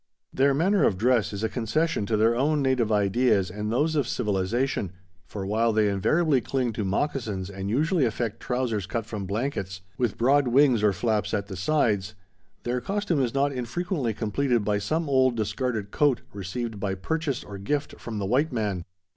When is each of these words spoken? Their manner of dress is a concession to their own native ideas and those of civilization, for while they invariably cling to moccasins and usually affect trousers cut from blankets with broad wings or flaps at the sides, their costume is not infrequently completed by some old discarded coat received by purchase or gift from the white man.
Their 0.33 0.55
manner 0.55 0.83
of 0.83 0.97
dress 0.97 1.31
is 1.31 1.43
a 1.43 1.47
concession 1.47 2.07
to 2.07 2.17
their 2.17 2.35
own 2.35 2.63
native 2.63 2.91
ideas 2.91 3.51
and 3.51 3.71
those 3.71 3.95
of 3.95 4.07
civilization, 4.07 4.93
for 5.27 5.45
while 5.45 5.71
they 5.71 5.87
invariably 5.89 6.41
cling 6.41 6.73
to 6.73 6.83
moccasins 6.83 7.51
and 7.51 7.69
usually 7.69 8.03
affect 8.05 8.39
trousers 8.39 8.87
cut 8.87 9.05
from 9.05 9.27
blankets 9.27 9.81
with 9.99 10.17
broad 10.17 10.47
wings 10.47 10.81
or 10.81 10.91
flaps 10.91 11.35
at 11.35 11.45
the 11.45 11.55
sides, 11.55 12.15
their 12.63 12.81
costume 12.81 13.21
is 13.21 13.35
not 13.35 13.53
infrequently 13.53 14.11
completed 14.15 14.65
by 14.65 14.79
some 14.79 15.07
old 15.07 15.35
discarded 15.37 15.91
coat 15.91 16.21
received 16.33 16.79
by 16.79 16.95
purchase 16.95 17.43
or 17.43 17.59
gift 17.59 17.99
from 17.99 18.17
the 18.17 18.25
white 18.25 18.51
man. 18.51 18.85